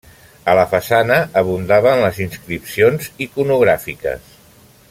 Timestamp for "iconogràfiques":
3.27-4.37